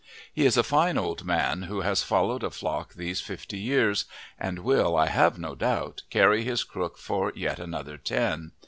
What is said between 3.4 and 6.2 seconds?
years, and will, I have no doubt,